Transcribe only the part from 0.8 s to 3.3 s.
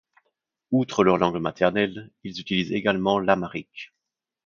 leur langue maternelle, ils utilisent également